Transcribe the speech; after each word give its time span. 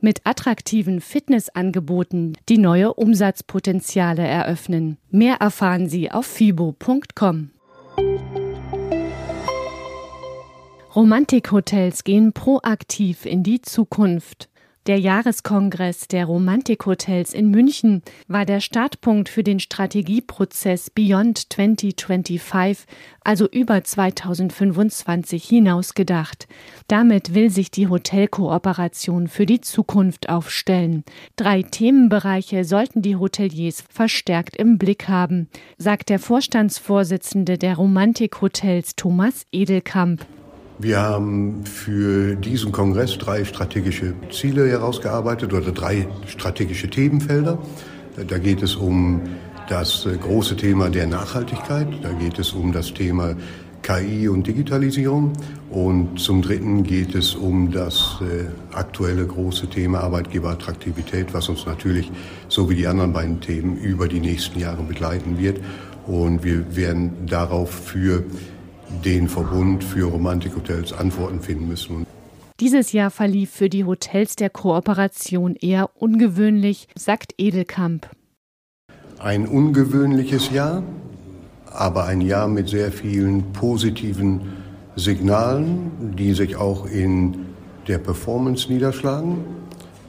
mit 0.00 0.20
attraktiven 0.24 1.00
Fitnessangeboten, 1.00 2.36
die 2.48 2.58
neue 2.58 2.94
Umsatzpotenziale 2.94 4.26
eröffnen. 4.26 4.98
Mehr 5.10 5.36
erfahren 5.36 5.88
Sie 5.88 6.10
auf 6.10 6.26
fibo.com. 6.26 7.50
Romantikhotels 10.94 12.02
gehen 12.02 12.32
proaktiv 12.32 13.24
in 13.24 13.42
die 13.42 13.62
Zukunft. 13.62 14.48
Der 14.88 14.98
Jahreskongress 14.98 16.08
der 16.08 16.24
Romantikhotels 16.24 17.34
in 17.34 17.50
München 17.50 18.00
war 18.26 18.46
der 18.46 18.60
Startpunkt 18.60 19.28
für 19.28 19.42
den 19.42 19.60
Strategieprozess 19.60 20.88
Beyond 20.88 21.52
2025, 21.52 22.86
also 23.22 23.46
über 23.50 23.84
2025 23.84 25.44
hinaus 25.44 25.92
gedacht. 25.92 26.48
Damit 26.86 27.34
will 27.34 27.50
sich 27.50 27.70
die 27.70 27.88
Hotelkooperation 27.88 29.28
für 29.28 29.44
die 29.44 29.60
Zukunft 29.60 30.30
aufstellen. 30.30 31.04
Drei 31.36 31.60
Themenbereiche 31.60 32.64
sollten 32.64 33.02
die 33.02 33.16
Hoteliers 33.16 33.84
verstärkt 33.90 34.56
im 34.56 34.78
Blick 34.78 35.06
haben, 35.06 35.50
sagt 35.76 36.08
der 36.08 36.18
Vorstandsvorsitzende 36.18 37.58
der 37.58 37.76
Romantikhotels 37.76 38.96
Thomas 38.96 39.44
Edelkamp. 39.52 40.24
Wir 40.80 41.00
haben 41.00 41.64
für 41.64 42.36
diesen 42.36 42.70
Kongress 42.70 43.18
drei 43.18 43.44
strategische 43.44 44.14
Ziele 44.30 44.68
herausgearbeitet 44.68 45.52
oder 45.52 45.72
drei 45.72 46.06
strategische 46.28 46.88
Themenfelder. 46.88 47.58
Da 48.28 48.38
geht 48.38 48.62
es 48.62 48.76
um 48.76 49.22
das 49.68 50.06
große 50.20 50.56
Thema 50.56 50.88
der 50.88 51.08
Nachhaltigkeit, 51.08 51.88
da 52.02 52.12
geht 52.12 52.38
es 52.38 52.52
um 52.52 52.72
das 52.72 52.94
Thema 52.94 53.34
KI 53.82 54.28
und 54.28 54.46
Digitalisierung 54.46 55.32
und 55.70 56.20
zum 56.20 56.42
Dritten 56.42 56.84
geht 56.84 57.14
es 57.16 57.34
um 57.34 57.72
das 57.72 58.20
äh, 58.20 58.44
aktuelle 58.74 59.26
große 59.26 59.68
Thema 59.68 60.00
Arbeitgeberattraktivität, 60.00 61.34
was 61.34 61.48
uns 61.48 61.66
natürlich 61.66 62.10
so 62.48 62.70
wie 62.70 62.76
die 62.76 62.86
anderen 62.86 63.12
beiden 63.12 63.40
Themen 63.40 63.76
über 63.78 64.06
die 64.06 64.20
nächsten 64.20 64.60
Jahre 64.60 64.82
begleiten 64.82 65.38
wird. 65.38 65.60
Und 66.06 66.44
wir 66.44 66.76
werden 66.76 67.26
darauf 67.26 67.70
für 67.70 68.24
den 69.04 69.28
Verbund 69.28 69.84
für 69.84 70.04
Romantikhotels 70.06 70.92
Antworten 70.92 71.40
finden 71.40 71.68
müssen. 71.68 72.06
Dieses 72.60 72.92
Jahr 72.92 73.10
verlief 73.10 73.50
für 73.50 73.68
die 73.68 73.84
Hotels 73.84 74.34
der 74.34 74.50
Kooperation 74.50 75.54
eher 75.54 75.90
ungewöhnlich, 75.94 76.88
sagt 76.96 77.34
Edelkamp. 77.38 78.08
Ein 79.18 79.46
ungewöhnliches 79.46 80.50
Jahr, 80.50 80.82
aber 81.66 82.06
ein 82.06 82.20
Jahr 82.20 82.48
mit 82.48 82.68
sehr 82.68 82.90
vielen 82.90 83.52
positiven 83.52 84.40
Signalen, 84.96 86.16
die 86.16 86.32
sich 86.32 86.56
auch 86.56 86.86
in 86.86 87.46
der 87.86 87.98
Performance 87.98 88.72
niederschlagen, 88.72 89.44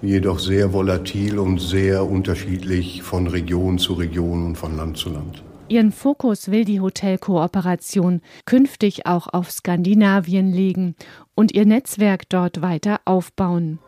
jedoch 0.00 0.38
sehr 0.38 0.72
volatil 0.72 1.38
und 1.38 1.60
sehr 1.60 2.08
unterschiedlich 2.08 3.02
von 3.02 3.26
Region 3.26 3.78
zu 3.78 3.94
Region 3.94 4.46
und 4.46 4.56
von 4.56 4.76
Land 4.76 4.96
zu 4.96 5.10
Land. 5.10 5.42
Ihren 5.68 5.92
Fokus 5.92 6.50
will 6.50 6.64
die 6.64 6.80
Hotelkooperation 6.80 8.22
künftig 8.46 9.04
auch 9.06 9.26
auf 9.26 9.50
Skandinavien 9.50 10.50
legen 10.50 10.94
und 11.34 11.52
ihr 11.52 11.66
Netzwerk 11.66 12.26
dort 12.30 12.62
weiter 12.62 13.00
aufbauen. 13.04 13.78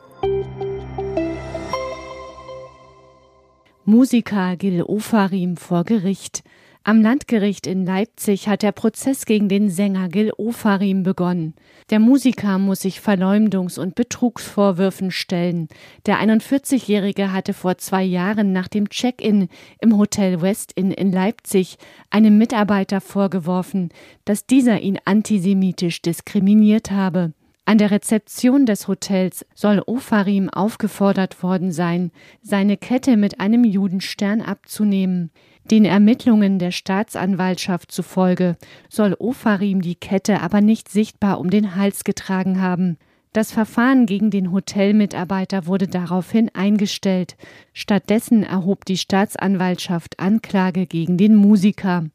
Musiker 3.86 4.57
Gil 4.57 4.83
Ofarim 4.83 5.57
vor 5.57 5.85
Gericht. 5.85 6.45
Am 6.83 7.02
Landgericht 7.02 7.67
in 7.67 7.85
Leipzig 7.85 8.48
hat 8.48 8.63
der 8.63 8.73
Prozess 8.73 9.27
gegen 9.27 9.51
den 9.51 9.68
Sänger 9.68 10.08
Gil 10.08 10.33
Ofarim 10.39 11.02
begonnen. 11.02 11.55
Der 11.91 11.98
Musiker 11.98 12.57
muss 12.57 12.80
sich 12.80 13.01
Verleumdungs- 13.01 13.79
und 13.79 13.95
Betrugsvorwürfen 13.95 15.11
stellen. 15.11 15.68
Der 16.07 16.18
41-Jährige 16.20 17.33
hatte 17.33 17.52
vor 17.52 17.77
zwei 17.77 18.02
Jahren 18.02 18.52
nach 18.52 18.67
dem 18.67 18.89
Check-in 18.89 19.48
im 19.80 19.98
Hotel 19.98 20.41
West 20.41 20.73
Inn 20.73 20.91
in 20.91 21.13
Leipzig 21.13 21.77
einem 22.08 22.39
Mitarbeiter 22.39 23.02
vorgeworfen, 23.02 23.91
dass 24.24 24.47
dieser 24.47 24.80
ihn 24.80 24.98
antisemitisch 25.05 26.01
diskriminiert 26.01 26.91
habe. 26.91 27.35
An 27.67 27.77
der 27.77 27.91
Rezeption 27.91 28.64
des 28.64 28.89
Hotels 28.89 29.45
soll 29.55 29.83
Ofarim 29.86 30.48
aufgefordert 30.48 31.42
worden 31.42 31.73
sein, 31.73 32.11
seine 32.41 32.79
Kette 32.79 33.18
mit 33.18 33.39
einem 33.39 33.64
Judenstern 33.64 34.41
abzunehmen. 34.41 35.30
Den 35.70 35.85
Ermittlungen 35.85 36.58
der 36.58 36.73
Staatsanwaltschaft 36.73 37.92
zufolge 37.92 38.57
soll 38.89 39.14
Ofarim 39.17 39.83
die 39.83 39.95
Kette 39.95 40.41
aber 40.41 40.61
nicht 40.61 40.89
sichtbar 40.89 41.39
um 41.39 41.48
den 41.48 41.77
Hals 41.77 42.03
getragen 42.03 42.61
haben. 42.61 42.98
Das 43.33 43.53
Verfahren 43.53 44.07
gegen 44.07 44.33
den 44.33 44.51
Hotelmitarbeiter 44.51 45.69
wurde 45.69 45.86
daraufhin 45.86 46.51
eingestellt. 46.53 47.36
Stattdessen 47.73 48.42
erhob 48.42 48.85
die 48.85 48.97
Staatsanwaltschaft 48.97 50.19
Anklage 50.19 50.86
gegen 50.86 51.17
den 51.17 51.36
Musiker. 51.36 52.07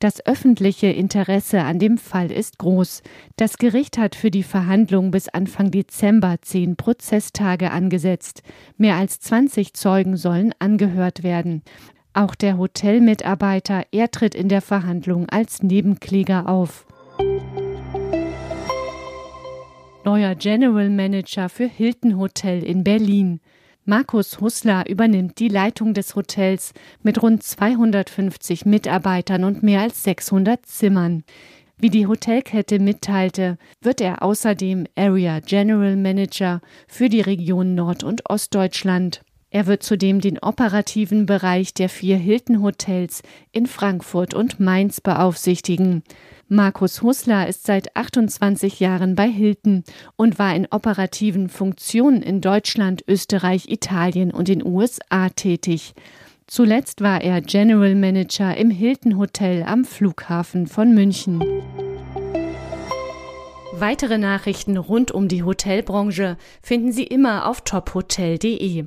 Das 0.00 0.26
öffentliche 0.26 0.88
Interesse 0.88 1.60
an 1.60 1.78
dem 1.78 1.98
Fall 1.98 2.32
ist 2.32 2.58
groß. 2.58 3.04
Das 3.36 3.58
Gericht 3.58 3.96
hat 3.96 4.16
für 4.16 4.32
die 4.32 4.42
Verhandlung 4.42 5.12
bis 5.12 5.28
Anfang 5.28 5.70
Dezember 5.70 6.38
zehn 6.42 6.74
Prozesstage 6.74 7.70
angesetzt. 7.70 8.42
Mehr 8.76 8.96
als 8.96 9.20
20 9.20 9.74
Zeugen 9.74 10.16
sollen 10.16 10.52
angehört 10.58 11.22
werden. 11.22 11.62
Auch 12.16 12.36
der 12.36 12.58
Hotelmitarbeiter, 12.58 13.86
er 13.90 14.08
tritt 14.08 14.36
in 14.36 14.48
der 14.48 14.62
Verhandlung 14.62 15.28
als 15.28 15.64
Nebenkläger 15.64 16.48
auf. 16.48 16.86
Neuer 20.04 20.36
General 20.36 20.90
Manager 20.90 21.48
für 21.48 21.66
Hilton 21.66 22.16
Hotel 22.16 22.62
in 22.62 22.84
Berlin. 22.84 23.40
Markus 23.84 24.40
Hussler 24.40 24.88
übernimmt 24.88 25.40
die 25.40 25.48
Leitung 25.48 25.92
des 25.92 26.14
Hotels 26.14 26.72
mit 27.02 27.20
rund 27.20 27.42
250 27.42 28.64
Mitarbeitern 28.64 29.42
und 29.42 29.64
mehr 29.64 29.80
als 29.80 30.04
600 30.04 30.64
Zimmern. 30.64 31.24
Wie 31.78 31.90
die 31.90 32.06
Hotelkette 32.06 32.78
mitteilte, 32.78 33.58
wird 33.80 34.00
er 34.00 34.22
außerdem 34.22 34.86
Area 34.94 35.40
General 35.40 35.96
Manager 35.96 36.60
für 36.86 37.08
die 37.08 37.22
Region 37.22 37.74
Nord- 37.74 38.04
und 38.04 38.30
Ostdeutschland. 38.30 39.22
Er 39.54 39.68
wird 39.68 39.84
zudem 39.84 40.20
den 40.20 40.40
operativen 40.40 41.26
Bereich 41.26 41.72
der 41.74 41.88
vier 41.88 42.16
Hilton 42.16 42.60
Hotels 42.60 43.22
in 43.52 43.66
Frankfurt 43.66 44.34
und 44.34 44.58
Mainz 44.58 45.00
beaufsichtigen. 45.00 46.02
Markus 46.48 47.02
Hussler 47.02 47.46
ist 47.46 47.64
seit 47.64 47.94
28 47.94 48.80
Jahren 48.80 49.14
bei 49.14 49.28
Hilton 49.28 49.84
und 50.16 50.40
war 50.40 50.56
in 50.56 50.66
operativen 50.72 51.48
Funktionen 51.48 52.20
in 52.20 52.40
Deutschland, 52.40 53.04
Österreich, 53.06 53.68
Italien 53.68 54.32
und 54.32 54.48
den 54.48 54.66
USA 54.66 55.28
tätig. 55.28 55.94
Zuletzt 56.48 57.00
war 57.00 57.20
er 57.22 57.40
General 57.40 57.94
Manager 57.94 58.56
im 58.56 58.70
Hilton 58.70 59.18
Hotel 59.18 59.62
am 59.62 59.84
Flughafen 59.84 60.66
von 60.66 60.92
München. 60.94 61.40
Weitere 63.72 64.18
Nachrichten 64.18 64.76
rund 64.76 65.12
um 65.12 65.28
die 65.28 65.44
Hotelbranche 65.44 66.38
finden 66.60 66.90
Sie 66.90 67.04
immer 67.04 67.48
auf 67.48 67.60
tophotel.de. 67.60 68.86